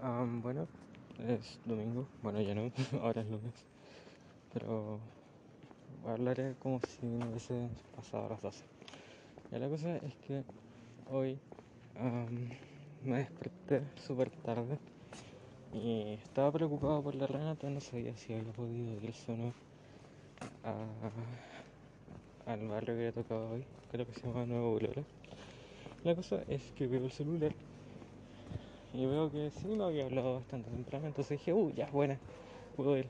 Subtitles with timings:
[0.00, 0.66] Bueno,
[1.18, 2.70] es domingo, bueno ya no,
[3.02, 3.52] ahora es lunes,
[4.52, 5.00] pero
[6.06, 8.64] hablaré como si no hubiese pasado las 12.
[9.50, 10.44] Ya la cosa es que
[11.10, 11.38] hoy
[13.04, 14.78] me desperté súper tarde
[15.72, 19.54] y estaba preocupado por la Renata, no sabía si había podido irse o no
[20.64, 21.10] a-
[22.46, 25.02] al barrio que le tocaba hoy, creo que se llama Nuevo Aurora.
[26.04, 27.54] La cosa es que veo el celular
[28.92, 32.18] y veo que sí me había hablado bastante temprano, entonces dije, uh, ya es buena,
[32.76, 33.08] puedo ir.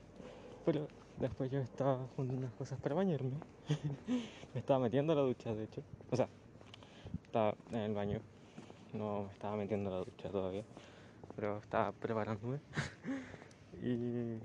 [0.65, 0.87] Pero
[1.17, 3.31] después yo estaba juntando unas cosas para bañarme,
[4.53, 6.27] me estaba metiendo a la ducha, de hecho, o sea,
[7.25, 8.19] estaba en el baño,
[8.93, 10.63] no me estaba metiendo a la ducha todavía,
[11.35, 12.59] pero estaba preparándome.
[13.81, 14.39] Y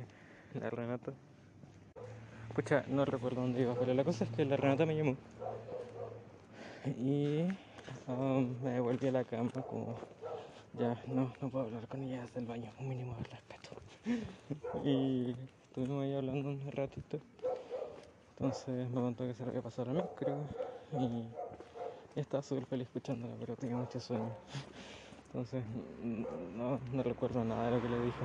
[0.61, 1.13] la Renata,
[2.55, 5.17] pucha, no recuerdo dónde iba, pero la cosa es que la Renata me llamó.
[6.87, 7.41] Y
[8.07, 9.97] um, me devolví a la cama como
[10.79, 13.71] ya no, no puedo hablar con ella desde el baño, un mínimo de respeto.
[14.85, 15.31] Y
[15.69, 17.19] estuvimos ahí hablando un ratito.
[18.37, 20.33] Entonces me contó que se le había pasado la micro
[20.99, 21.25] y
[22.17, 24.31] y estaba súper feliz escuchándola, pero tenía mucho sueño.
[25.29, 25.65] Entonces
[26.57, 28.25] no, no recuerdo nada de lo que le dije.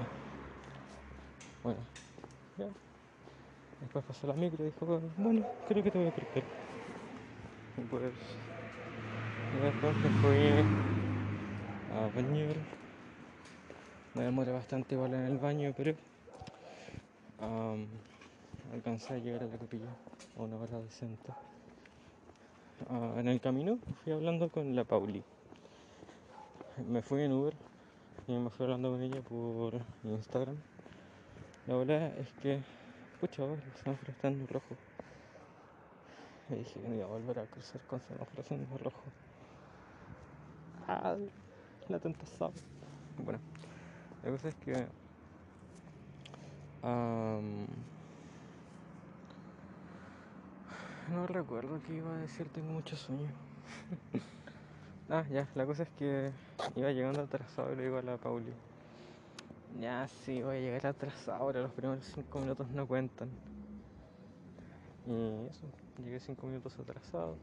[1.64, 1.80] Bueno,
[2.58, 2.70] ya.
[3.80, 4.86] Después pasó la micro y dijo,
[5.18, 6.44] bueno, creo que te voy a cortar.
[7.78, 8.14] Y pues
[9.54, 10.99] y después me fui
[12.00, 12.56] a bañar.
[14.14, 15.94] Me demoré bastante igual en el baño, pero
[17.40, 17.88] am,
[18.74, 19.90] alcancé a llegar a la capilla
[20.38, 21.32] a una hora decente.
[22.90, 25.24] Ah, en el camino fui hablando con la Pauli.
[26.88, 27.54] Me fui en Uber
[28.28, 29.74] y me fui hablando con ella por
[30.06, 30.56] Instagram.
[31.68, 32.62] La verdad es que,
[33.20, 34.76] pucha, ahora el semáforo está en rojo.
[36.50, 39.04] Y dije que no a volver a cruzar con semáforos en rojo.
[40.88, 41.16] Ah,
[41.90, 42.52] la tentación.
[43.18, 43.40] Bueno,
[44.24, 44.88] la cosa es que
[51.10, 53.30] no recuerdo qué iba a decir, tengo mucho sueño.
[55.10, 56.32] ah, ya, la cosa es que
[56.76, 58.54] iba llegando atrasado y le digo a la Pauli.
[59.80, 63.30] Ya, sí, voy a llegar atrasado, ahora los primeros cinco minutos no cuentan.
[65.08, 65.68] Y eso,
[66.04, 67.36] llegué cinco minutos atrasado.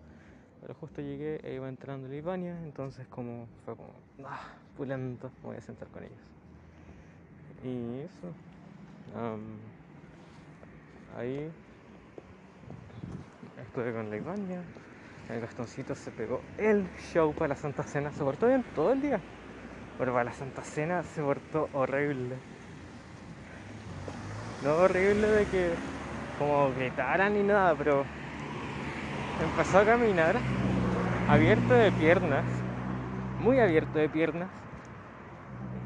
[0.61, 3.93] Pero justo llegué e iba entrando a Ivania, entonces como fue como,
[4.25, 4.41] ah,
[4.77, 6.19] pulento, me voy a sentar con ellos.
[7.65, 8.33] Y eso,
[11.17, 11.50] ahí
[13.56, 14.62] estuve con la Ivania,
[15.31, 19.00] el Gastoncito se pegó el show para la Santa Cena, se portó bien todo el
[19.00, 19.21] día,
[19.99, 22.37] pero para la Santa Cena se portó horrible.
[24.62, 25.75] No horrible de que
[26.38, 28.05] como gritaran ni nada, pero
[29.43, 30.37] empezó a caminar
[31.29, 32.45] abierto de piernas,
[33.41, 34.49] muy abierto de piernas,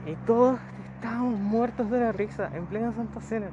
[0.06, 0.58] y todos
[0.94, 3.48] estábamos muertos de la risa en plena Santa Cena.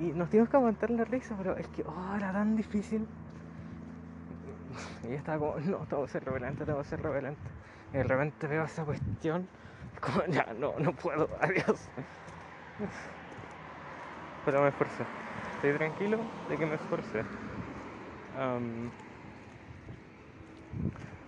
[0.00, 3.06] Y nos tuvimos que aguantar la risa, pero es que oh, era tan difícil.
[5.08, 7.40] Y estaba como, no, que ser rebelante, tengo que ser rebelante.
[7.92, 9.46] Y de repente veo esa cuestión,
[10.00, 11.88] como ya, no, no puedo, adiós.
[14.44, 15.04] Pero me esforcé.
[15.56, 17.22] Estoy tranquilo de que me esforcé.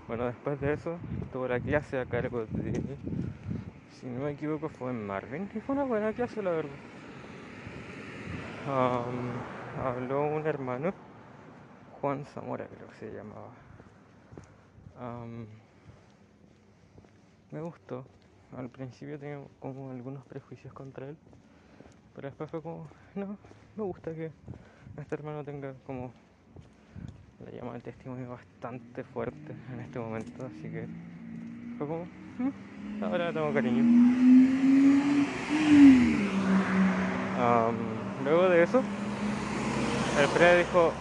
[0.08, 0.98] Bueno, después de eso,
[1.32, 2.96] tuve la clase a cargo de,
[3.92, 5.48] si no me equivoco, fue en Marvin.
[5.54, 6.70] Y fue una buena clase, la verdad.
[9.84, 10.92] Habló un hermano,
[12.00, 13.50] Juan Zamora creo que se llamaba.
[15.00, 15.46] Am,
[17.50, 18.04] me gustó.
[18.56, 21.16] Al principio tenía como algunos prejuicios contra él.
[22.14, 23.36] Pero después fue como, no,
[23.76, 24.30] me gusta que
[24.96, 26.12] este hermano tenga como
[27.46, 30.46] la llama del testimonio bastante fuerte en este momento.
[30.46, 30.86] Así que
[31.78, 32.04] fue como,
[32.38, 33.84] "Mm, ahora tengo cariño.
[38.24, 38.82] Luego de eso,
[40.18, 40.92] el pre dijo,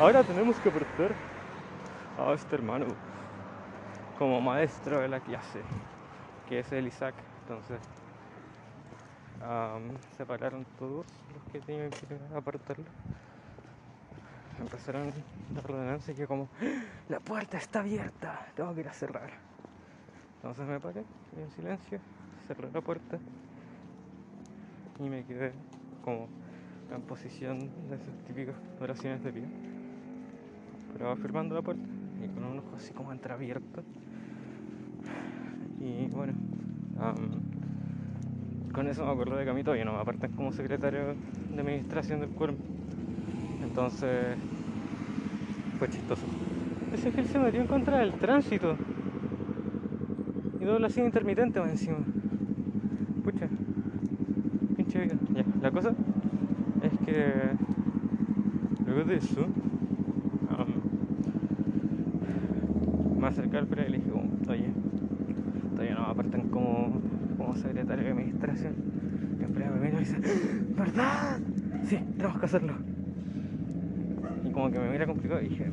[0.00, 1.14] ahora tenemos que aportar
[2.18, 2.86] a este hermano
[4.18, 5.60] como maestro de la clase,
[6.48, 7.14] que es el Isaac.
[7.42, 7.80] Entonces,
[10.16, 12.84] separaron todos los que tenían que apartarlo.
[14.60, 15.12] Empezaron
[15.54, 16.48] la ordenanza y que como,
[17.08, 19.30] la puerta está abierta, tengo que ir a cerrar.
[20.36, 21.04] Entonces me paré,
[21.36, 21.98] en silencio,
[22.46, 23.18] cerré la puerta
[24.98, 25.52] y me quedé
[26.04, 26.28] como
[26.94, 27.58] en posición
[27.88, 29.44] de esas típicas oraciones de pie.
[30.92, 31.82] Pero afirmando la puerta
[32.22, 33.82] y con un ojo así como entreabierto.
[35.80, 36.34] Y bueno,
[38.72, 41.14] con eso me acuerdo de que a mí no me apartan como secretario
[41.54, 42.79] de administración del cuerpo.
[43.70, 44.36] Entonces
[45.78, 46.26] fue chistoso.
[46.92, 48.76] Ese Gil se metió en contra del tránsito.
[50.60, 52.04] Y dobla así intermitente más encima.
[53.24, 53.48] pucha,
[54.76, 55.16] pinche vida.
[55.34, 55.94] Ya, la cosa
[56.82, 57.52] es que
[58.84, 59.42] luego de eso,
[60.48, 60.80] um,
[63.20, 64.10] me acerqué al y le dije,
[64.48, 64.72] oye,
[65.74, 67.00] todavía no me apartan como,
[67.36, 68.74] como secretario de administración.
[69.38, 70.18] Y el me mira y dice,
[70.76, 71.40] ¿verdad?
[71.88, 72.89] Sí, tenemos que hacerlo.
[74.72, 75.66] Que me mira complicado y dije,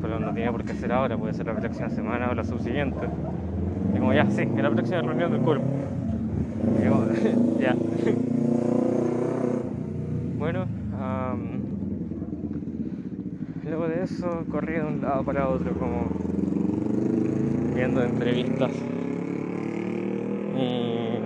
[0.00, 3.08] pero no tiene por qué ser ahora, puede ser la próxima semana o la subsiguiente.
[3.94, 5.66] Y como ya, sí, en la próxima reunión del cuerpo.
[6.80, 7.04] Y como,
[7.60, 7.74] ya.
[10.38, 10.66] bueno,
[13.64, 16.06] luego de eso corrí de un lado para otro como
[17.74, 18.70] viendo entrevistas.
[20.54, 21.16] Y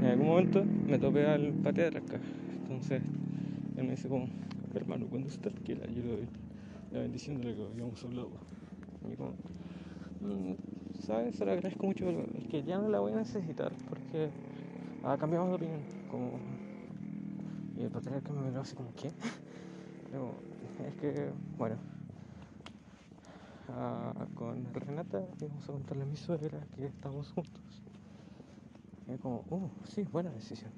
[0.00, 2.18] en algún momento me topé al patriarca.
[2.62, 3.02] Entonces
[3.76, 4.28] él me dice como,
[4.74, 6.28] hermano, cuando usted quiera, yo le doy
[6.92, 8.30] la bendición de lo que habíamos hablado.
[9.10, 9.34] Y como,
[10.20, 10.54] "Mm,
[11.00, 11.36] ¿sabes?
[11.36, 14.32] Se lo agradezco mucho, pero es que ya no la voy a necesitar porque
[15.02, 15.86] ah, cambiamos de opinión.
[17.74, 19.12] Y el patriarca me miró así como, ¿qué?
[20.12, 20.42] Luego,
[20.78, 21.78] es que, bueno,
[23.68, 27.82] ah, con Renata íbamos a contarle a mi suegra que estamos juntos.
[29.06, 30.72] Y como, uh, sí, buena decisión.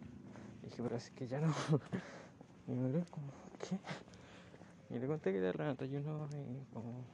[0.63, 1.55] Y dije, pero es que ya no.
[2.69, 3.33] Y me miró como,
[4.91, 7.05] Y le conté que era Renata Juno y como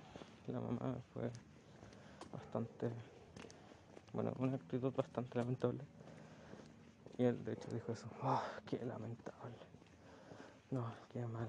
[0.46, 1.30] la mamá fue
[2.32, 2.90] bastante,
[4.12, 5.84] bueno, una actitud bastante lamentable.
[7.18, 9.56] Y él de hecho dijo eso, oh, qué lamentable.
[10.70, 11.48] No, qué mal.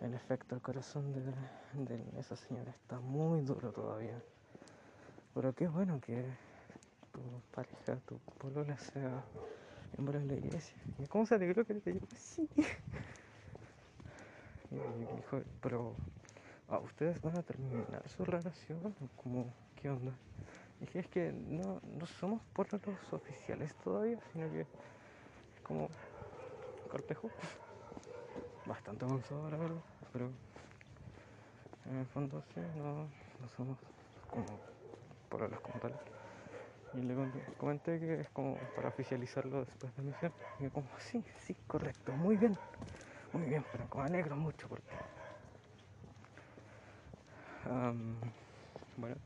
[0.00, 4.20] En efecto, el corazón de, esa señora está muy duro todavía.
[5.34, 6.24] Pero qué bueno que
[7.12, 7.20] tu
[7.54, 9.24] pareja, tu polola sea
[9.96, 10.76] miembro de la iglesia.
[10.98, 12.48] ¿Y cómo se alegró que le digo, sí?
[14.74, 15.94] Y me dijo, pero
[16.68, 18.78] ¿a ustedes van a terminar su relación?
[18.84, 20.12] ¿O ¿Cómo, ¿Qué onda?
[20.80, 25.88] Dije, es que no, no somos pololos oficiales todavía, sino que es como
[26.88, 27.30] cortejo.
[28.66, 29.80] Bastante avanzado, la verdad,
[30.12, 30.30] pero
[31.90, 33.08] en el fondo sí, no,
[33.40, 33.78] no somos
[34.30, 34.58] como
[35.28, 35.92] pololos como tal.
[36.94, 37.14] Y le
[37.58, 40.32] comenté que es como para oficializarlo después de la misión.
[40.58, 42.56] Y como, sí, sí, correcto, muy bien.
[43.34, 44.86] Muy bien, pero me alegro mucho porque...
[48.96, 49.16] bueno.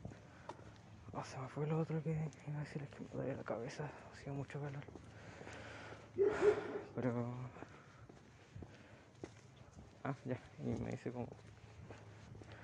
[1.13, 2.11] O se me fue lo otro que
[2.47, 4.83] iba a decir, es que me dolía la cabeza, hacía mucho calor.
[6.95, 7.33] Pero...
[10.03, 11.27] Ah, ya, y me dice como...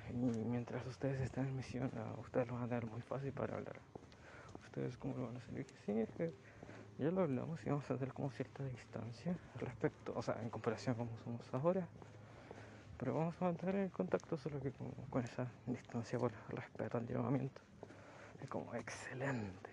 [0.09, 3.57] Y mientras ustedes están en misión, a ustedes lo van a tener muy fácil para
[3.57, 3.75] hablar.
[4.63, 5.53] ¿Ustedes cómo lo van a hacer?
[5.53, 6.33] Y dije, es que
[6.97, 10.95] ya lo hablamos y vamos a tener como cierta distancia respecto, o sea, en comparación
[10.95, 11.88] a como somos ahora.
[12.97, 17.06] Pero vamos a mantener el contacto solo que con, con esa distancia por respeto al
[17.06, 17.62] llamamiento.
[18.42, 19.69] Es como excelente.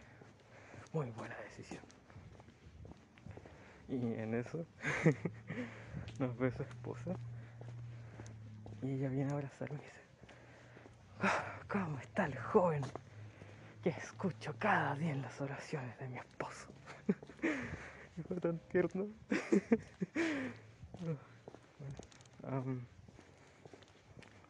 [0.93, 1.83] Muy buena decisión.
[3.89, 4.67] Y en eso
[6.19, 7.13] nos ve su esposa
[8.83, 10.03] y ella viene a abrazarme y dice,
[11.21, 12.83] "Ah, ¿cómo está el joven?
[13.83, 16.72] Que escucho cada día en las oraciones de mi esposo.
[18.29, 19.07] Fue tan tierno.
[21.01, 21.19] bueno,
[22.45, 22.81] am,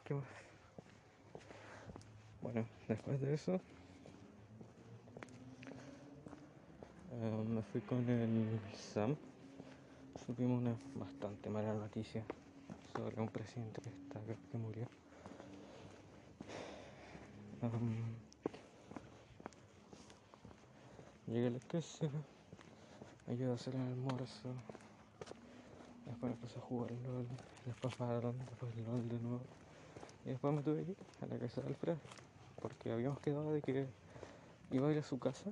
[0.04, 0.24] ¿qué más?
[2.42, 3.60] Bueno, después de eso
[7.12, 9.14] eh, me fui con el Sam.
[10.26, 12.25] Supimos una bastante mala noticia
[12.94, 14.20] sobre un presidente que está
[14.50, 14.87] que murió.
[17.62, 18.16] Am,
[21.26, 22.08] llegué a la casa,
[23.29, 24.49] ayudé a hacer el almuerzo,
[26.07, 27.26] después me puse a jugar LOL,
[27.67, 29.41] después Valorant, después LOL de nuevo.
[30.25, 31.97] Y después me tuve que ir a la casa de Alfred,
[32.61, 33.87] porque habíamos quedado de que
[34.71, 35.50] iba a ir a su casa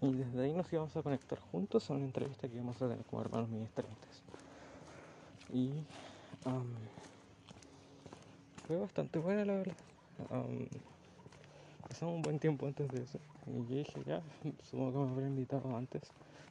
[0.00, 3.04] y desde ahí nos íbamos a conectar juntos a una entrevista que íbamos a tener
[3.06, 4.22] como hermanos ministrantes.
[5.52, 5.70] Y
[8.66, 9.76] fue bastante buena la verdad.
[10.30, 10.66] Am,
[11.88, 13.18] pasamos un buen tiempo antes de eso.
[13.46, 14.20] Y yo dije, ya,
[14.68, 16.02] supongo que me habría invitado antes,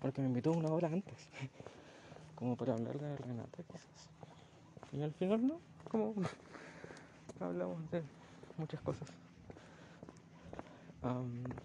[0.03, 1.29] porque me invitó una hora antes,
[2.35, 4.09] como para hablar de Renata quizás.
[4.91, 6.13] Y al final no, como
[7.39, 8.03] hablamos de
[8.57, 9.07] muchas cosas.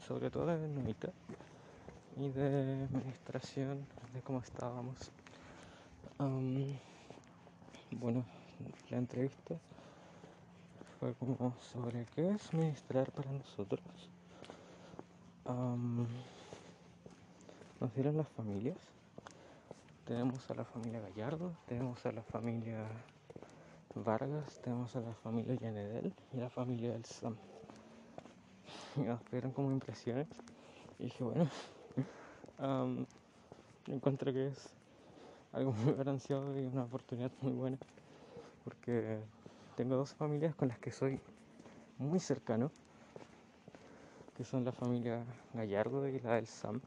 [0.07, 1.11] Sobre todo de Novita
[2.16, 5.11] y de administración, de cómo estábamos.
[6.18, 6.78] Am,
[7.90, 8.25] bueno,
[8.90, 9.57] la entrevista
[11.00, 13.83] fue como sobre qué es ministrar para nosotros.
[17.81, 18.77] Nos dieron las familias.
[20.05, 22.87] Tenemos a la familia Gallardo, tenemos a la familia
[23.95, 27.37] Vargas, tenemos a la familia Yanedel y la familia del Sam.
[28.97, 30.29] Y nos pidieron como impresiones.
[30.99, 31.49] Y dije, bueno,
[32.59, 33.05] um,
[33.87, 34.69] encuentro que es
[35.53, 37.79] algo muy balanceado y una oportunidad muy buena
[38.69, 39.19] porque
[39.77, 41.19] tengo dos familias con las que soy
[41.97, 42.71] muy cercano,
[44.37, 46.83] que son la familia Gallardo y la del Sam.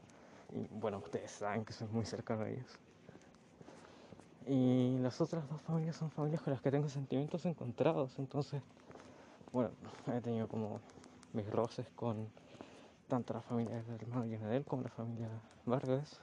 [0.54, 2.78] Y bueno, ustedes saben que soy muy cercano a ellos.
[4.46, 8.18] Y las otras dos familias son familias con las que tengo sentimientos encontrados.
[8.18, 8.60] Entonces,
[9.52, 9.70] bueno,
[10.08, 10.80] he tenido como
[11.32, 12.28] mis roces con
[13.08, 15.28] tanto la familia del hermano Yanadel como la familia
[15.64, 16.20] Vargas.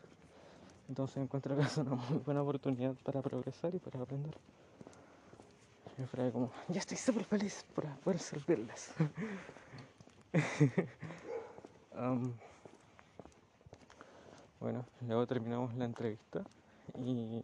[0.90, 4.34] Entonces encuentro que es una muy buena oportunidad para progresar y para aprender.
[5.98, 8.92] Y fue como, ya estoy súper feliz por poder servirles.
[11.96, 12.34] um,
[14.60, 16.44] bueno, luego terminamos la entrevista
[16.98, 17.42] y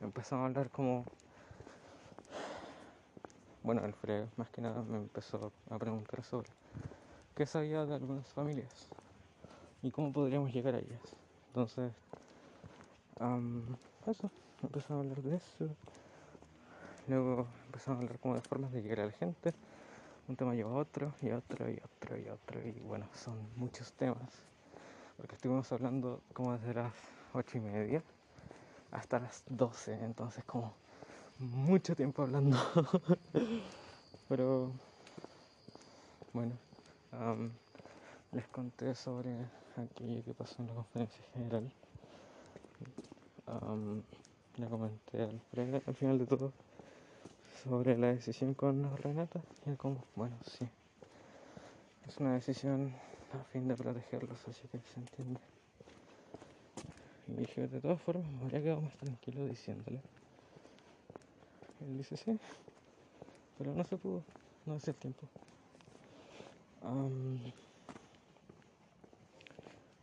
[0.00, 1.04] empezamos a hablar como...
[3.62, 6.50] Bueno, Alfredo más que nada me empezó a preguntar sobre
[7.34, 8.88] qué sabía de algunas familias
[9.82, 11.00] y cómo podríamos llegar a ellas.
[11.48, 11.92] Entonces,
[14.06, 14.30] eso,
[14.62, 15.74] empezamos a hablar de eso.
[17.08, 19.54] Luego empezamos a hablar como de formas de llegar a la gente.
[20.28, 22.60] Un tema lleva a otro y otro y otro y otro.
[22.62, 24.44] Y bueno, son muchos temas.
[25.16, 26.92] Porque estuvimos hablando como desde las
[27.32, 28.02] ocho y media
[28.90, 30.72] hasta las 12, entonces como
[31.38, 32.56] mucho tiempo hablando.
[34.28, 34.72] Pero
[36.32, 36.52] bueno,
[38.32, 39.34] les conté sobre
[39.76, 41.70] aquello que pasó en la conferencia general.
[44.56, 45.40] le comenté al
[45.86, 46.52] al final de todo
[47.62, 50.68] sobre la decisión con Renata y él como, bueno, sí,
[52.06, 52.92] es una decisión
[53.40, 55.40] a fin de protegerlos, así que se entiende.
[57.26, 60.00] Y dije, de todas formas, me habría quedado más tranquilo diciéndole.
[61.80, 62.38] él dice, sí,
[63.58, 64.24] pero no se pudo,
[64.66, 65.28] no es el tiempo.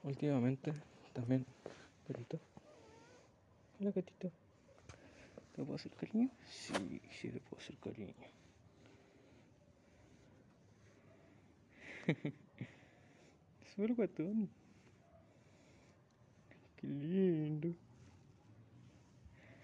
[0.03, 0.73] últimamente,
[1.13, 1.45] también,
[2.07, 2.39] gatito.
[3.79, 4.31] Hola, gatito.
[5.55, 6.29] ¿Te puedo hacer cariño?
[6.50, 8.13] Sí, sí, te puedo hacer cariño.
[13.81, 14.47] Súper guatón.
[16.75, 17.69] Qué lindo.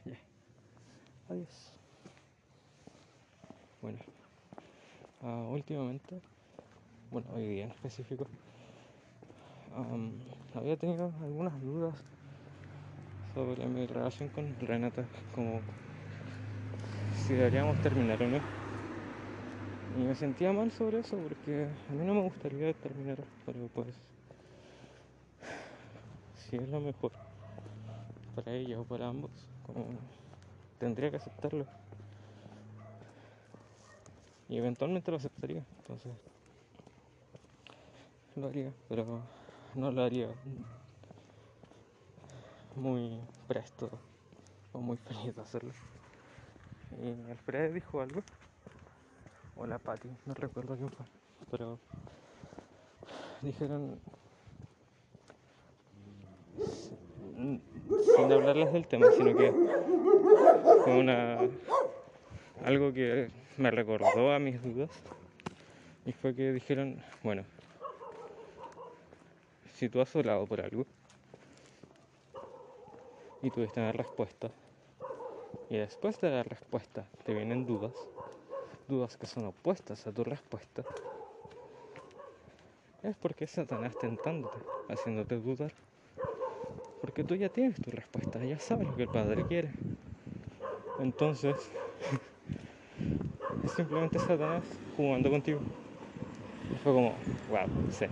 [0.06, 0.18] Ya.
[1.30, 1.72] Adiós.
[3.80, 4.00] Bueno.
[5.22, 6.20] Uh, últimamente,
[7.12, 8.26] bueno, hoy día en específico,
[10.56, 12.04] había tenido algunas dudas
[13.36, 15.06] sobre mi relación con Renata,
[15.36, 15.62] como
[17.14, 18.40] si deberíamos terminar o no.
[19.98, 24.07] Y me sentía mal sobre eso porque a mí no me gustaría terminar, pero pues
[26.50, 27.12] si es lo mejor
[28.36, 29.32] para ella o para ambos,
[29.66, 29.86] como
[30.80, 31.66] tendría que aceptarlo.
[34.48, 36.12] Y eventualmente lo aceptaría, entonces
[38.36, 39.20] lo haría, pero
[39.76, 40.30] no lo haría
[42.76, 43.90] muy presto
[44.72, 45.74] o muy feliz hacerlo.
[47.04, 48.22] Y Alfred dijo algo,
[49.58, 51.06] o la Patty, no recuerdo quién fue,
[51.52, 51.78] pero
[53.42, 54.00] dijeron
[58.16, 59.52] sin hablarles del tema, sino que
[60.84, 61.40] fue una
[62.66, 64.90] algo que me recordó a mis dudas
[66.06, 67.44] y fue que dijeron, bueno,
[69.76, 70.86] si tú has hablado por algo
[73.42, 74.50] y tuviste una respuesta
[75.70, 77.94] y después de la respuesta te vienen dudas,
[78.88, 80.84] dudas que son opuestas a tu respuesta,
[83.04, 84.58] es porque Satanás tentándote,
[84.90, 85.72] haciéndote dudar.
[87.08, 89.70] Porque tú ya tienes tu respuesta, ya sabes lo que el Padre quiere.
[91.00, 91.56] Entonces,
[93.64, 94.66] es simplemente Satanás
[94.98, 95.62] jugando contigo.
[96.70, 98.08] Y fue como, wow, sí.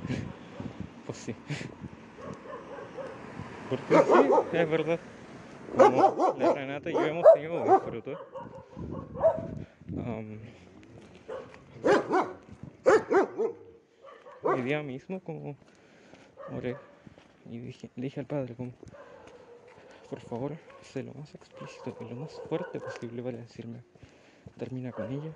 [1.05, 1.35] Pues sí.
[3.69, 4.99] Porque sí, es verdad.
[5.75, 8.17] Como la Renata y yo hemos tenido un fruto.
[9.97, 10.39] Um,
[14.41, 15.57] hoy día mismo como
[16.55, 16.77] oré
[17.49, 18.71] y dije, le dije al padre como,
[20.09, 23.83] por favor, sé lo más explícito y lo más fuerte posible para decirme,
[24.57, 25.31] termina con ella,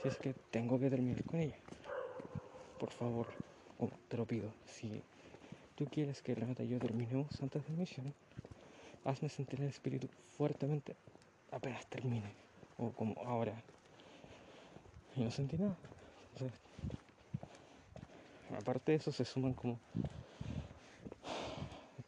[0.00, 1.56] si es que tengo que terminar con ella.
[2.78, 3.26] Por favor,
[3.78, 5.02] como te lo pido, si
[5.76, 8.14] tú quieres que Renata y yo terminemos antes de misión,
[9.04, 10.96] hazme sentir el espíritu fuertemente
[11.50, 12.32] apenas termine,
[12.78, 13.54] o como ahora.
[15.16, 15.76] Y no sentí nada.
[18.58, 19.78] aparte de eso se suman como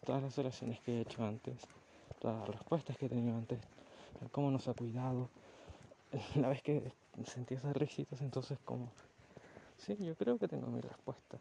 [0.04, 1.56] todas las oraciones que he hecho antes,
[2.20, 3.58] todas las respuestas que he tenido antes,
[4.32, 5.28] cómo nos ha cuidado.
[6.36, 6.92] La vez que
[7.24, 8.88] sentí esas risitas, entonces como,
[9.78, 11.38] sí, yo creo que tengo mi respuesta.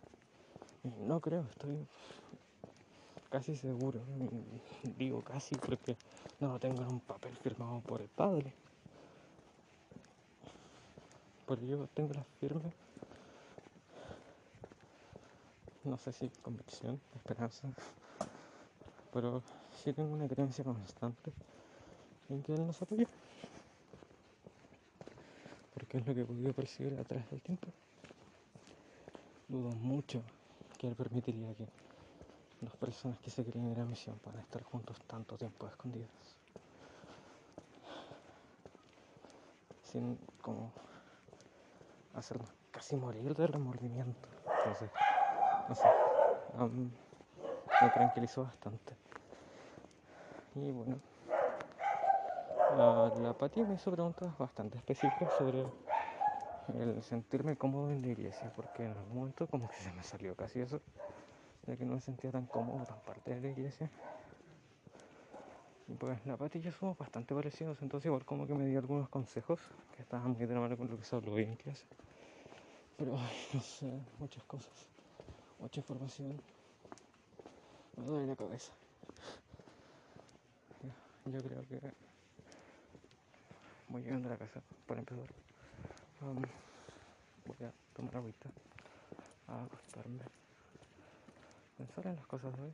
[1.07, 1.77] no creo, estoy
[3.29, 3.99] casi seguro,
[4.97, 5.95] digo casi porque
[6.39, 8.53] no lo tengo en un papel firmado por el padre.
[11.47, 12.71] Pero yo tengo la firme,
[15.83, 17.67] no sé si convicción, esperanza,
[19.13, 19.43] pero
[19.83, 21.31] sí tengo una creencia constante
[22.29, 23.07] en que él nos apoya.
[25.73, 27.67] Porque es lo que he podido percibir a través del tiempo.
[29.47, 30.23] Dudo mucho
[30.77, 31.67] que él permitiría que
[32.61, 36.09] dos personas que se creen en la misión puedan estar juntos tanto tiempo escondidas.
[39.83, 40.71] Sin como
[42.15, 44.29] hacernos casi morir de remordimiento.
[44.57, 44.89] Entonces,
[45.69, 46.89] no
[47.83, 48.95] me tranquilizó bastante.
[50.55, 50.99] Y bueno,
[52.77, 55.65] la, la Pati me hizo preguntas bastante específicas sobre
[56.79, 60.35] el sentirme cómodo en la iglesia, porque en algún momento como que se me salió
[60.35, 60.79] casi eso,
[61.65, 63.89] de que no me sentía tan cómodo, tan parte de la iglesia.
[65.89, 68.79] Y pues la Pati y yo somos bastante parecidos, entonces igual como que me dio
[68.79, 69.59] algunos consejos
[69.95, 71.85] que estaban muy de la mano con lo que se habló hoy en clase.
[72.97, 73.17] Pero,
[73.53, 74.87] no sé, muchas cosas,
[75.59, 76.39] mucha información.
[77.97, 78.71] Me duele la cabeza.
[81.25, 81.79] Yo creo que
[83.87, 85.29] voy llegando a la casa, para empezar.
[86.19, 88.49] Voy a tomar agüita,
[89.47, 90.23] a acostarme,
[91.77, 92.73] pensar en las cosas hoy.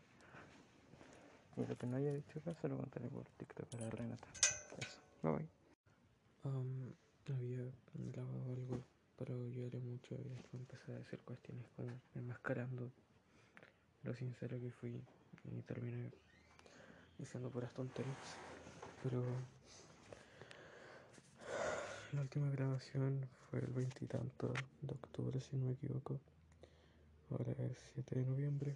[1.58, 4.28] Y lo que no haya dicho acá se lo contaré por TikTok a Renata.
[4.78, 5.48] Eso, bye bye.
[6.46, 6.94] Um,
[7.28, 7.64] había
[8.12, 8.82] grabado algo,
[9.18, 12.92] pero lloré mucho y después empecé a decir cuestiones como enmascarando
[14.10, 15.00] lo sincero que fui
[15.51, 16.10] y terminé
[17.20, 18.18] diciendo puras tonterías.
[19.04, 19.24] Pero
[22.13, 24.51] la última grabación fue el veintitanto
[24.82, 26.20] de octubre, si no me equivoco.
[27.30, 28.75] Ahora es 7 de noviembre.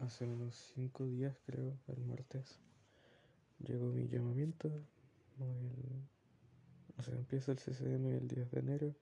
[0.00, 2.58] Hace unos 5 días, creo, el martes,
[3.66, 4.70] llegó mi llamamiento.
[6.98, 8.94] O sea, empieza el CCM el 10 de enero.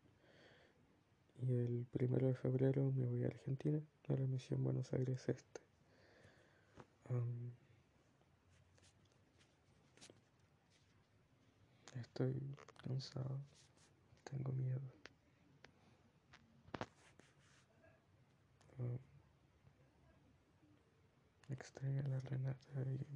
[1.40, 5.61] Y el primero de febrero me voy a Argentina, a la misión Buenos Aires Este.
[7.09, 7.53] Um,
[12.01, 12.35] Estoy
[12.85, 13.40] cansado,
[14.24, 14.81] tengo miedo.
[18.79, 18.98] Oh.
[21.48, 23.07] extraño a la Renata y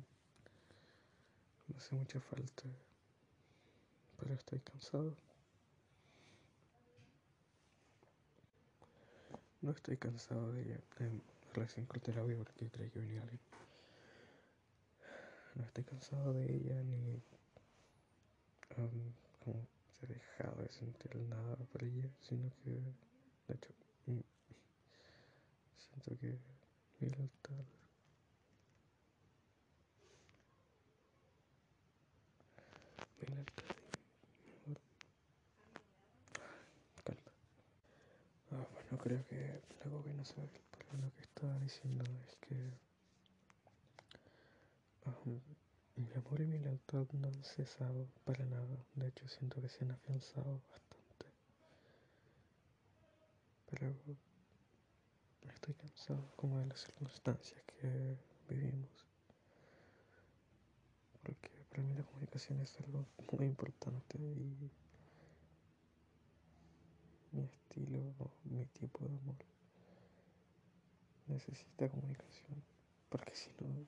[1.69, 2.65] me hace mucha falta,
[4.19, 5.17] pero estoy cansado.
[9.63, 10.81] No estoy cansado de ella.
[11.55, 13.41] recién corté el audio porque creí que venía alguien.
[15.55, 17.23] No estoy cansado de ella ni
[18.77, 19.13] um,
[19.45, 19.67] como
[20.01, 23.69] se ha dejado de sentir nada por ella, sino que, de hecho,
[24.07, 24.21] mm,
[25.79, 26.39] siento que
[27.01, 27.65] mi lealtad
[33.21, 33.62] mi lealtad
[38.93, 39.63] Bueno, creo que
[40.05, 42.55] que no sabe pero lo que estaba diciendo es que
[45.07, 45.41] um,
[45.97, 48.85] mi amor y mi lealtad no han cesado para nada.
[48.97, 51.27] De hecho, siento que se han afianzado bastante.
[53.71, 53.95] Pero
[55.55, 58.91] estoy cansado como de las circunstancias que vivimos.
[61.23, 64.71] Porque para mí la comunicación es algo muy importante y
[67.33, 68.15] mi estilo
[68.63, 69.37] o mi tipo de amor
[71.27, 72.63] necesita comunicación.
[73.09, 73.87] Porque si no,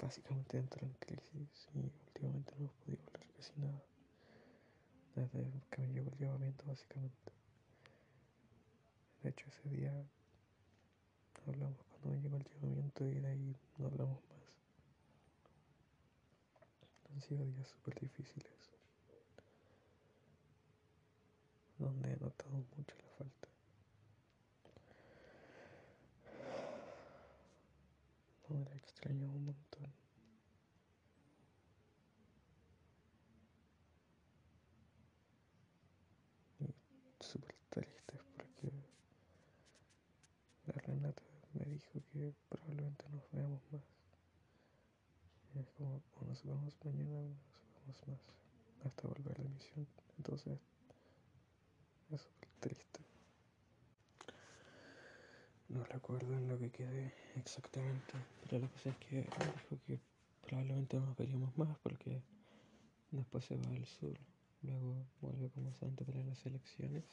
[0.00, 3.82] básicamente entro en crisis y últimamente no he podido hablar casi nada.
[5.14, 7.32] Desde que me llegó el llamamiento, básicamente.
[9.22, 9.92] De hecho, ese día
[11.46, 14.36] hablamos cuando me llegó el llamamiento y de ahí no hablamos más.
[17.12, 18.52] Han sido días súper difíciles.
[21.78, 23.05] Donde he notado mucho la
[28.48, 29.92] Donde la un montón.
[37.20, 38.72] súper tristes porque
[40.66, 41.22] la Renata
[41.54, 43.82] me dijo que probablemente nos veamos más.
[45.54, 48.20] Y es como, o nos vemos mañana o nos vemos más
[48.84, 49.86] hasta volver a la misión.
[50.18, 50.58] Entonces,
[52.10, 53.00] es súper triste.
[55.68, 60.00] No recuerdo en lo que quedé exactamente, pero la cosa es que dijo que
[60.46, 62.22] probablemente nos veríamos más porque
[63.10, 64.18] después se va al sur.
[64.62, 67.04] Luego vuelve como antes para las elecciones.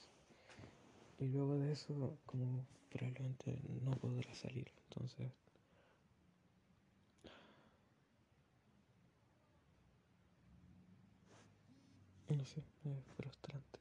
[1.20, 5.32] Y luego de eso, como probablemente no podrá salir, entonces...
[12.30, 13.80] No sé, es frustrante.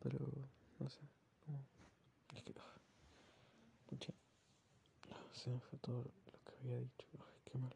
[0.00, 0.18] Pero,
[0.80, 0.98] no sé,
[1.44, 1.60] como...
[2.34, 2.52] Es que...
[3.86, 4.12] Pucha,
[5.40, 7.06] se me fue todo lo que había dicho.
[7.14, 7.74] Ay, qué mal.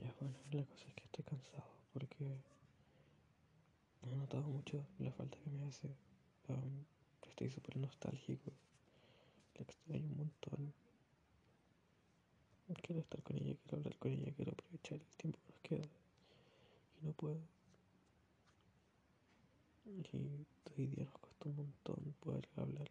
[0.00, 2.36] Ya, bueno, la cosa es que estoy cansado porque
[4.02, 5.88] he notado mucho la falta que me hace.
[6.48, 6.84] Um,
[7.28, 8.52] estoy súper nostálgico.
[9.56, 10.72] La extraño un montón.
[12.80, 15.88] Quiero estar con ella, quiero hablar con ella, quiero aprovechar el tiempo que nos queda.
[17.02, 17.40] Y no puedo.
[19.86, 22.88] Y hoy día nos costó un montón poder hablar.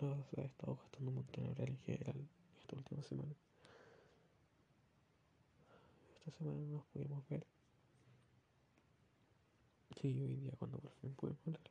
[0.00, 3.34] Nos ha estado costando un montón hablar en esta última semana.
[6.18, 7.46] Esta semana no nos pudimos ver.
[10.02, 11.70] Y hoy día cuando por fin pudimos hablar,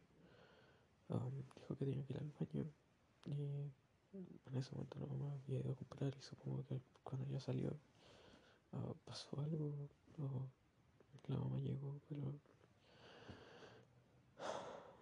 [1.09, 2.65] um, dijo que tenía que ir al baño.
[3.25, 3.33] Y
[4.49, 7.71] en ese momento la mamá había ido a comprar y supongo que cuando ya salió
[8.73, 9.89] uh, pasó algo
[11.29, 12.33] la mamá llegó, pero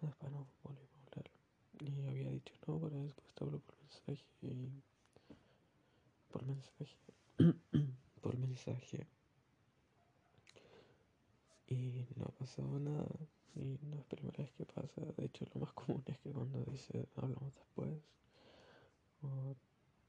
[0.01, 1.31] después no volvimos a hablar.
[1.79, 4.25] Y había dicho no, para después te hablo por mensaje.
[6.31, 6.97] Por mensaje.
[8.21, 9.07] Por mensaje.
[11.67, 13.07] Y no ha pasado nada.
[13.55, 15.01] Y no es primera vez que pasa.
[15.15, 18.01] De hecho lo más común es que cuando dice hablamos después
[19.21, 19.55] o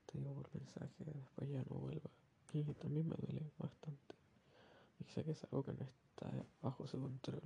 [0.07, 2.11] te digo por mensaje después ya no vuelva.
[2.53, 4.15] Y también me duele bastante.
[5.01, 6.31] Y sé que es algo que no está
[6.63, 7.43] bajo su control.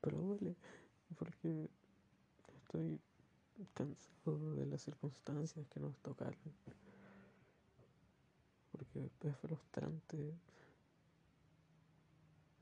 [0.00, 0.56] Pero duele
[1.16, 1.70] porque
[2.58, 3.00] estoy
[3.74, 6.36] cansado de las circunstancias que nos tocaron
[8.76, 10.34] porque es frustrante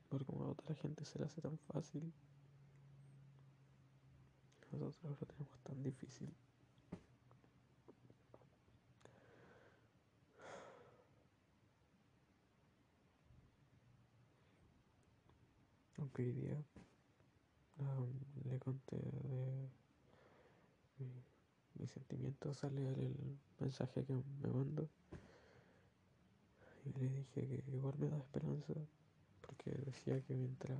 [0.09, 2.13] por cómo a otra gente se le hace tan fácil.
[4.71, 6.33] Nosotros lo tenemos tan difícil.
[15.99, 16.65] Aunque hoy día
[17.79, 19.69] um, le conté de
[21.05, 21.23] mi,
[21.81, 24.89] mis sentimientos al leer el mensaje que me mandó
[26.85, 28.75] y le dije que igual me da esperanza
[29.41, 30.79] porque decía que mientras,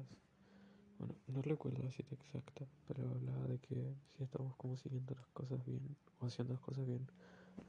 [0.99, 5.27] bueno, no recuerdo la cita exacta, pero hablaba de que si estamos como siguiendo las
[5.29, 7.07] cosas bien o haciendo las cosas bien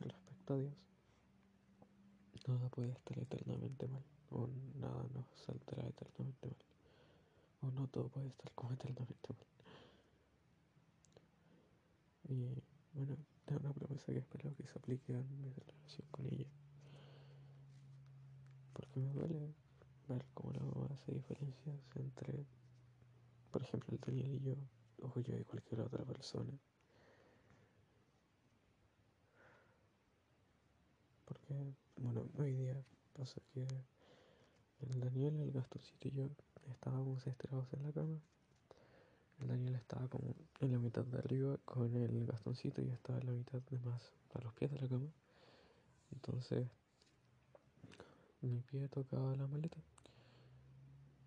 [0.01, 0.73] respecto a Dios,
[2.47, 4.47] nada puede estar eternamente mal, o
[4.79, 6.57] nada nos saldrá eternamente mal,
[7.61, 9.54] o no todo puede estar como eternamente mal.
[12.27, 16.47] Y bueno, tengo una promesa que espero que se aplique a mi relación con ella.
[18.73, 19.53] Porque me duele
[20.07, 22.45] ver cómo la mamá hace diferencias entre,
[23.51, 24.55] por ejemplo, el Daniel y yo,
[25.01, 26.51] o yo y cualquier otra persona.
[31.25, 32.83] Porque, bueno, hoy día
[33.13, 33.67] pasa que
[34.79, 36.29] el Daniel, el Gastoncito y yo
[36.69, 38.19] estábamos estirados en la cama.
[39.75, 43.61] Estaba como en la mitad de arriba con el Gastoncito y estaba en la mitad
[43.61, 44.01] de más
[44.33, 45.07] a los pies de la cama.
[46.11, 46.67] Entonces
[48.41, 49.77] mi pie tocaba la maleta.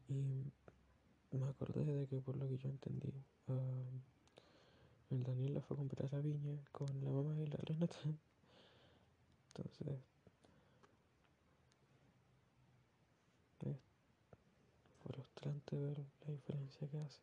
[0.09, 0.51] Y
[1.37, 3.13] me acordé de que por lo que yo entendí,
[5.11, 7.97] el Daniel la fue a comprar a Viña con la mamá y la Renata.
[9.49, 9.99] Entonces,
[13.67, 13.77] es
[15.03, 17.21] frustrante ver la diferencia que hace.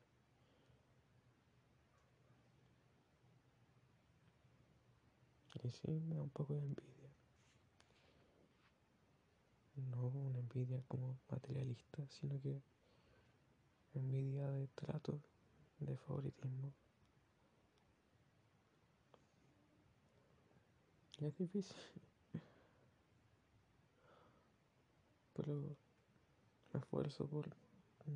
[5.66, 7.10] Y sí, me da un poco de envidia.
[9.90, 12.62] No una envidia como materialista, sino que
[13.96, 15.20] envidia de trato,
[15.80, 16.72] de favoritismo.
[21.18, 21.76] Y es difícil.
[25.34, 25.76] Pero
[26.74, 27.50] me esfuerzo por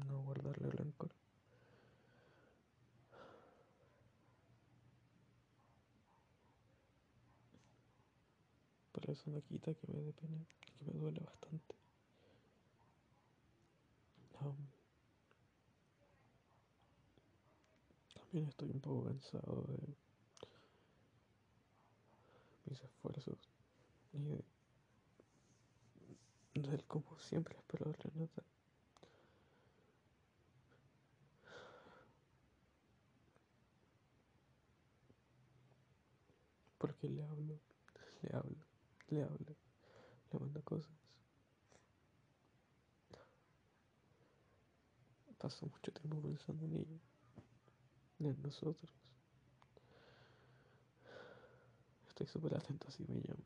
[0.08, 1.19] no guardarle rencor.
[9.00, 11.76] Pero eso quita que me dé pena, que me duele bastante.
[18.14, 19.96] También estoy un poco cansado de
[22.66, 23.38] mis esfuerzos
[24.14, 24.44] y de,
[26.56, 28.44] del como siempre espero Renata.
[36.78, 37.60] Porque le hablo,
[38.22, 38.69] le hablo,
[39.12, 39.56] le hablo,
[40.32, 41.00] le mando cosas.
[45.40, 47.00] paso mucho tiempo pensando en ella,
[48.20, 48.92] en nosotros.
[52.10, 53.46] Estoy súper atento si me llama.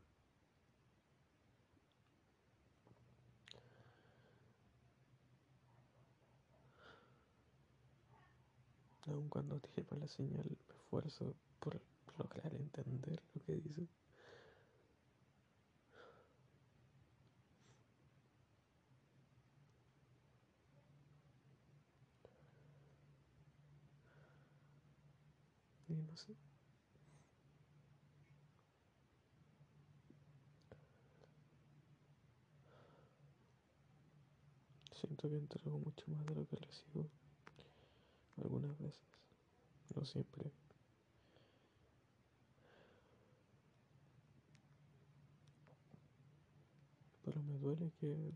[9.06, 11.80] Aun cuando tiene mala señal, me esfuerzo por
[12.18, 13.86] lograr entender lo que dice.
[34.92, 37.10] Siento que entrego mucho más de lo que recibo
[38.38, 39.04] algunas veces,
[39.94, 40.50] no siempre.
[47.24, 48.32] Pero me duele que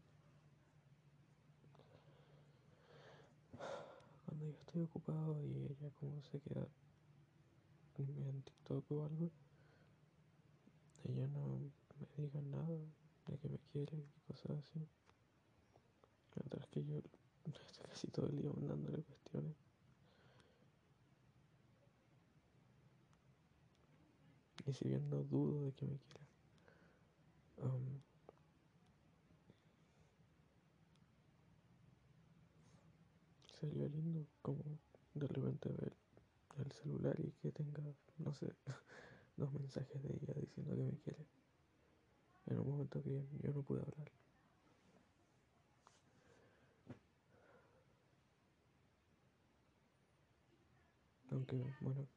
[4.26, 6.66] cuando yo estoy ocupado y ella como se queda
[8.02, 9.30] en TikTok o algo,
[11.04, 11.58] ella no
[11.98, 12.78] me diga nada
[13.26, 14.86] de que me quiere y cosas así.
[16.36, 16.98] Mientras que yo
[17.44, 19.56] estoy casi todo el día mandándole cuestiones.
[24.66, 26.26] Y si bien no dudo de que me quiera,
[27.56, 28.00] um,
[33.58, 34.62] sería lindo como
[35.14, 35.97] de repente ver
[36.62, 37.82] el celular y que tenga,
[38.18, 38.52] no sé,
[39.36, 41.26] dos mensajes de ella diciendo que me quiere.
[42.46, 44.10] En un momento que yo no pude hablar.
[51.30, 52.08] Aunque, bueno,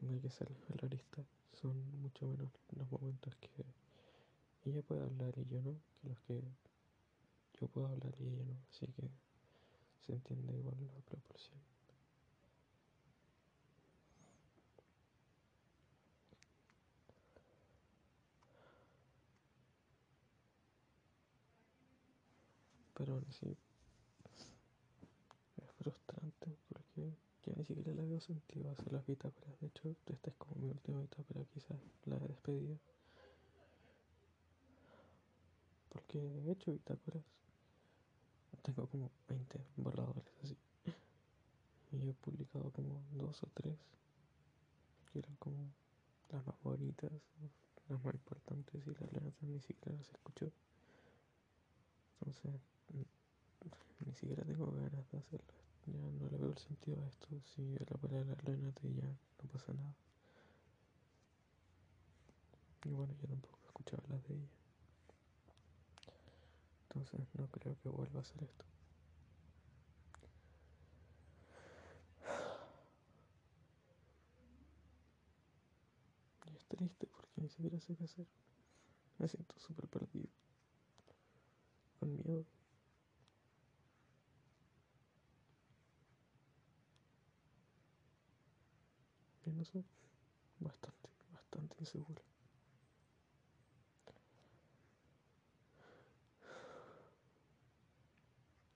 [0.00, 3.64] no hay que ser realista, son mucho menos los momentos que
[4.64, 6.42] ella puede hablar y yo no, que los que
[7.60, 9.10] yo puedo hablar y ella no, así que
[10.00, 11.73] se entiende igual la proporción.
[23.04, 23.54] Pero aún así
[25.62, 27.12] es frustrante porque
[27.44, 29.60] ya ni siquiera le veo sentido hacer las bitácoras.
[29.60, 32.78] De hecho, esta es como mi última bitácora, quizás la de despedida.
[35.90, 37.22] Porque he hecho bitácoras.
[38.62, 40.56] Tengo como 20 borradores así.
[41.92, 43.76] Y he publicado como dos o tres.
[45.12, 45.70] Que eran como
[46.30, 47.12] las más bonitas,
[47.90, 50.50] las más importantes y las letras ni siquiera las escucho.
[52.20, 52.73] Entonces,
[54.06, 55.64] ni siquiera tengo ganas de hacerlas.
[55.86, 57.28] Ya no le veo el sentido a esto.
[57.54, 59.94] Si la palabra Renate ya no pasa nada.
[62.84, 64.48] Y bueno, yo tampoco escuchaba las de ella.
[66.88, 68.64] Entonces no creo que vuelva a hacer esto.
[76.46, 78.26] Y es triste porque ni siquiera sé qué hacer.
[79.18, 80.28] Me siento súper perdido.
[81.98, 82.44] Con miedo.
[89.54, 89.84] No sé.
[90.60, 92.22] Bastante, bastante inseguro.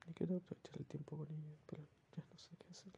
[0.07, 1.83] Y quiero aprovechar el tiempo con ella, pero
[2.17, 2.93] ya no sé qué hacer.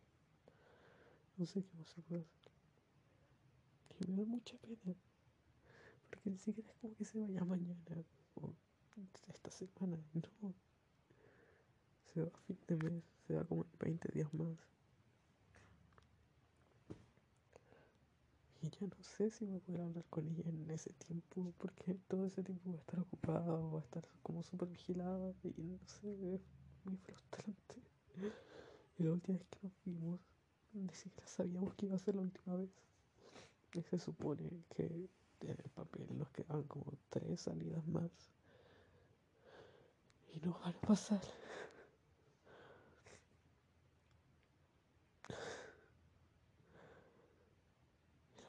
[1.37, 2.53] No sé qué más se puede hacer.
[4.01, 4.95] Y me da mucha pena.
[6.09, 8.55] Porque ni siquiera es como que se vaya mañana o
[9.29, 10.55] esta semana, no.
[12.13, 14.57] Se va a fin de mes, se va como en 20 días más.
[18.63, 21.95] Y ya no sé si voy a poder hablar con ella en ese tiempo, porque
[22.09, 25.79] todo ese tiempo va a estar ocupado, va a estar como súper vigilada y no
[25.87, 26.41] sé, es
[26.85, 27.83] muy frustrante.
[28.99, 30.21] Y la última vez que nos vimos,
[30.75, 32.71] ni siquiera sabíamos que iba a ser la última vez.
[33.73, 35.09] Y se supone que
[35.41, 38.11] en el papel nos quedaban como tres salidas más.
[40.35, 41.21] Y no van a pasar.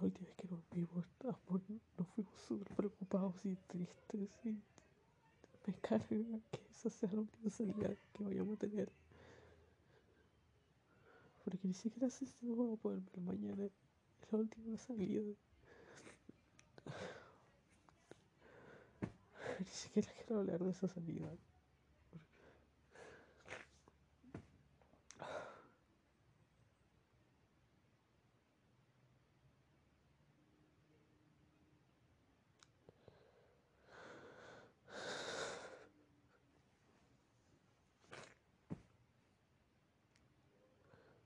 [0.01, 1.61] la última vimos, amor,
[1.97, 4.49] nos fuimos súper preocupados y tristes y
[5.67, 8.91] me carga que esa sea la última salida que vayamos a tener.
[11.43, 13.69] Porque ni siquiera sé si vamos a poder ver mañana
[14.31, 15.21] la última salida.
[19.59, 21.29] Ni siquiera quiero hablar de esa salida.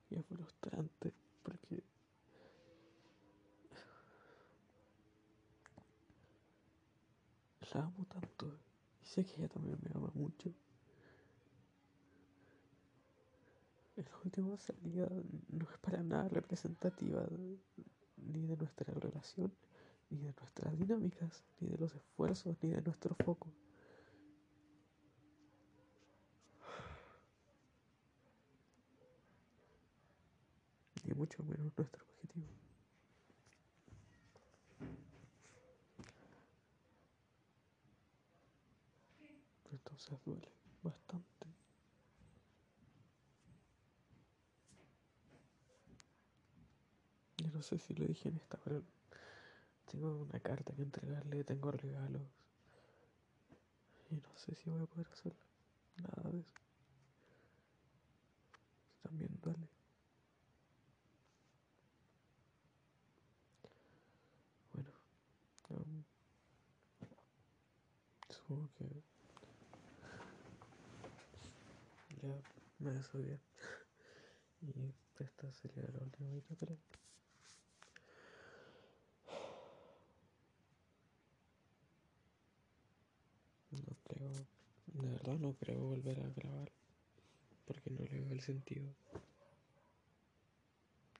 [0.10, 1.14] Y es frustrante
[1.44, 1.84] porque
[7.74, 8.48] la amo tanto
[9.02, 10.52] y sé que ella también me ama mucho.
[13.96, 15.08] La última salida
[15.48, 17.26] no es para nada representativa
[18.18, 19.54] ni de nuestra relación,
[20.10, 23.48] ni de nuestras dinámicas, ni de los esfuerzos, ni de nuestro foco.
[31.06, 32.48] Ni mucho menos nuestro objetivo.
[39.96, 40.52] Entonces duele
[40.84, 41.48] bastante.
[47.38, 48.84] Yo no sé si lo dije en esta, pero
[49.90, 52.22] tengo una carta que entregarle, tengo regalos.
[54.12, 55.40] Y no sé si voy a poder hacerlo.
[55.98, 56.52] Nada de eso.
[59.02, 59.70] También duele.
[64.74, 64.92] Bueno,
[65.70, 66.04] um,
[68.30, 68.95] supongo que
[72.26, 72.42] ya
[72.80, 73.40] me desobvié.
[74.62, 76.78] y esta sería la última vez, pero
[83.72, 84.32] No creo,
[84.94, 86.72] de verdad no creo volver a grabar
[87.66, 88.88] porque no le veo el sentido.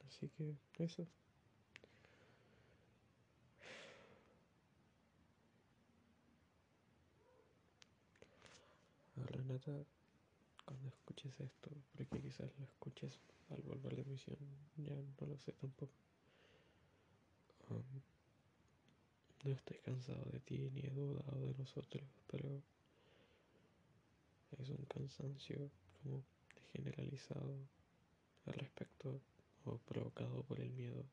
[0.08, 1.06] Así que eso.
[9.18, 9.72] Ahora neta,
[10.66, 13.14] cuando escuches esto, porque quizás lo escuches
[13.50, 14.38] al volver de misión,
[14.78, 15.94] ya no lo sé tampoco.
[17.70, 18.02] Um,
[19.44, 22.62] no estoy cansado de ti ni he dudado de nosotros, pero
[24.58, 25.70] es un cansancio
[26.02, 26.24] como
[26.74, 27.56] generalizado
[28.46, 29.22] al respecto
[29.66, 31.06] o provocado por el miedo.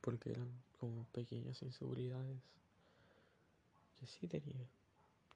[0.00, 2.42] Porque eran como pequeñas inseguridades
[4.02, 4.66] que sí tenía,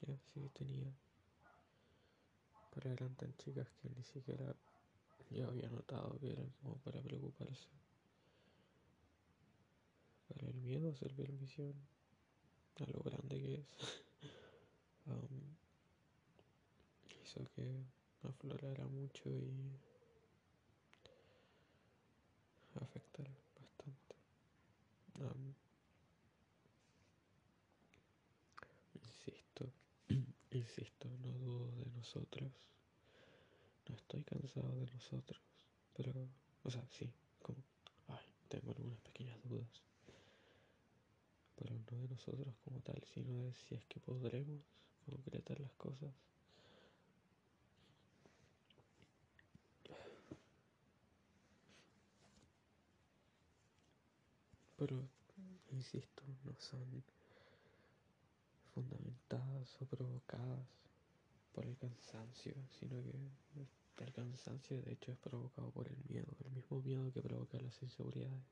[0.02, 0.92] ya sí tenía.
[2.74, 4.56] Pero eran tan chicas que ni siquiera
[5.30, 7.68] yo había notado que eran como para preocuparse.
[10.26, 11.74] Pero el miedo a servir misión,
[12.80, 13.66] a lo grande que es,
[15.06, 15.56] um,
[17.22, 17.84] hizo que
[18.24, 19.78] aflorara mucho y
[22.74, 24.16] afectara bastante.
[25.20, 25.54] Um,
[28.94, 29.72] insisto,
[30.50, 32.52] insisto, no dudo de nosotros.
[33.88, 35.40] No estoy cansado de nosotros,
[35.96, 36.12] pero,
[36.62, 37.58] o sea, sí, como,
[38.08, 39.82] ay, tengo algunas pequeñas dudas.
[41.56, 44.60] Pero no de nosotros como tal, sino de si es que podremos
[45.04, 46.12] concretar las cosas.
[54.76, 55.08] Pero,
[55.72, 57.02] insisto, no son
[58.74, 60.85] fundamentadas o provocadas
[61.56, 63.02] por el cansancio, sino
[63.96, 67.58] que el cansancio de hecho es provocado por el miedo, el mismo miedo que provoca
[67.58, 68.44] las inseguridades.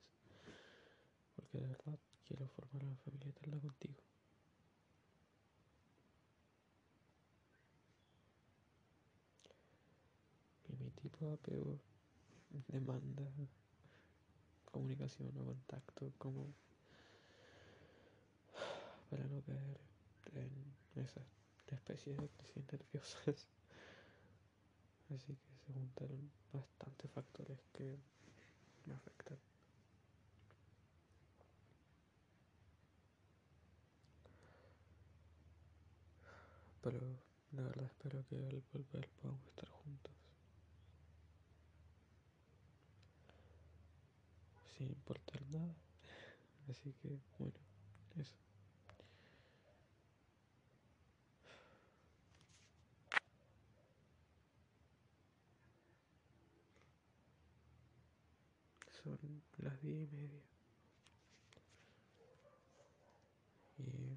[1.37, 4.01] Porque de verdad quiero formar una familia eterna contigo.
[10.71, 11.79] Y mi tipo de apego
[12.69, 13.31] demanda
[14.73, 16.55] comunicación o contacto como
[19.11, 19.79] para no caer
[20.33, 21.44] en esas
[21.75, 23.49] especies de crisis nerviosas.
[25.15, 27.99] Así que se juntaron bastantes factores que
[28.87, 29.39] me afectan.
[36.81, 37.01] Pero
[37.53, 40.13] la verdad espero que al volver podamos estar juntos.
[44.77, 45.75] Sin importar nada.
[46.69, 47.55] Así que bueno,
[48.17, 48.44] eso.
[59.05, 59.19] Son
[59.59, 60.41] las diez y media.
[63.79, 64.17] Y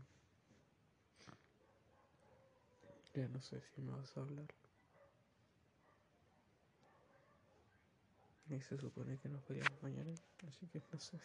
[3.20, 4.48] ya no sé si me vas a hablar.
[8.50, 10.14] Y se supone que nos veríamos mañana,
[10.48, 11.20] así que no sé.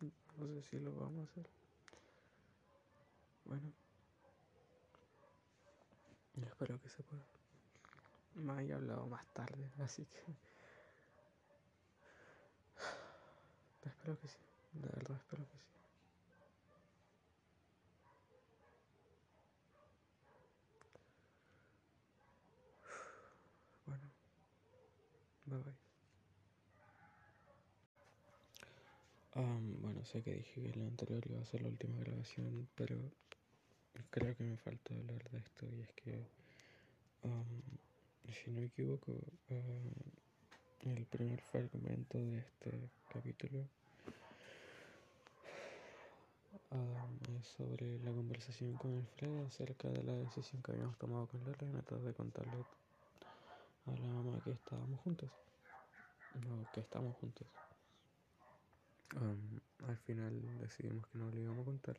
[0.38, 1.46] No sé si lo vamos a hacer.
[3.44, 3.72] Bueno.
[6.40, 7.22] Espero que se pueda.
[8.34, 10.51] Me haya hablado más tarde, así que...
[13.84, 14.38] Espero que sí,
[14.72, 15.64] de verdad espero que sí.
[23.86, 24.02] Bueno,
[25.46, 25.74] bye bye.
[29.34, 32.96] Um, bueno, sé que dije que la anterior iba a ser la última grabación, pero
[34.10, 36.26] creo que me falta hablar de esto y es que,
[37.22, 37.62] um,
[38.32, 39.12] si no me equivoco,
[39.50, 40.21] ah,
[40.82, 43.64] el primer fragmento de este capítulo
[46.70, 51.44] um, es sobre la conversación con Alfredo acerca de la decisión que habíamos tomado con
[51.44, 52.64] la Renata de contarle
[53.86, 55.30] a la mamá que estábamos juntos,
[56.46, 57.46] no, que estamos juntos.
[59.16, 61.96] Um, al final decidimos que no le íbamos a contar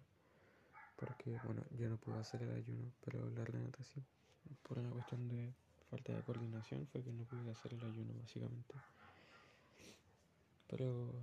[0.96, 4.02] porque, bueno, yo no pude hacer el ayuno, pero la Renata sí.
[4.62, 5.54] Por una cuestión de
[5.94, 8.74] falta de coordinación fue que no pude hacer el ayuno, básicamente.
[10.68, 11.14] Pero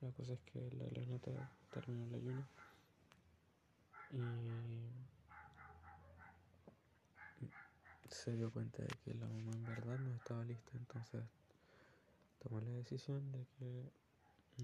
[0.00, 1.30] la cosa es que la Renata
[1.70, 2.42] terminó el ayuno
[4.10, 4.90] y
[8.10, 11.22] se dio cuenta de que la mamá en verdad no estaba lista, entonces
[12.40, 13.84] tomó la decisión de que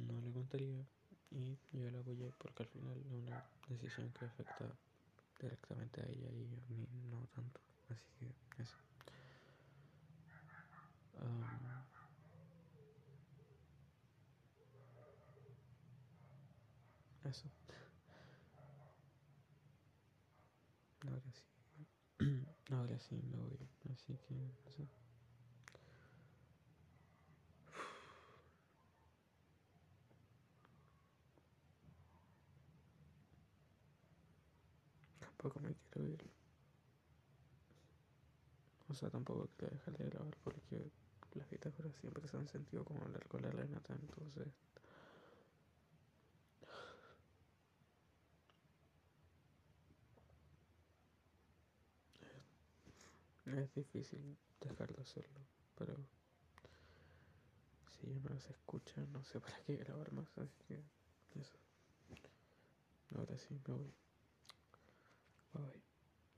[0.08, 0.82] no le contaría
[1.30, 4.66] y yo la apoyé porque al final es una decisión que afecta
[5.40, 8.93] directamente a ella y a mí no tanto, así que eso.
[11.20, 11.44] Um,
[17.24, 17.48] eso.
[21.06, 21.44] Ahora sí,
[22.72, 23.58] ahora sí me voy,
[23.92, 24.34] así que.
[35.20, 36.30] Tampoco me quiero ir.
[38.88, 40.90] O sea, tampoco quiero dejar de grabar porque
[41.34, 44.48] las bitácoras siempre se han sentido como hablar con la Renata, entonces.
[53.46, 55.40] Es difícil dejar de hacerlo,
[55.76, 55.96] pero
[58.00, 60.82] si no se escucha, no sé para qué grabar más, así que
[61.40, 61.56] eso.
[63.16, 63.94] Ahora sí, me voy.
[65.52, 65.93] Bye.